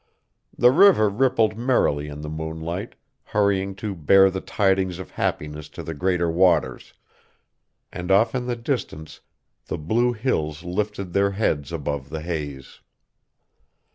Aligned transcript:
The 0.57 0.71
river 0.71 1.09
rippled 1.09 1.55
merrily 1.59 2.07
in 2.07 2.21
the 2.21 2.27
moonlight, 2.29 2.95
hurrying 3.23 3.75
to 3.75 3.93
bear 3.93 4.31
the 4.31 4.41
tidings 4.41 4.97
of 4.97 5.11
happiness 5.11 5.69
to 5.77 5.83
the 5.83 5.93
greater 5.93 6.27
waters, 6.31 6.95
and 7.93 8.09
off 8.09 8.33
in 8.33 8.47
the 8.47 8.55
distance 8.55 9.19
the 9.67 9.77
blue 9.77 10.13
hills 10.13 10.63
lifted 10.63 11.13
their 11.13 11.29
heads 11.29 11.71
above 11.71 12.09
the 12.09 12.21
haze. 12.23 12.79